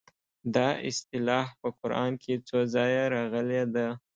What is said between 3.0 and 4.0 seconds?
راغلې ده.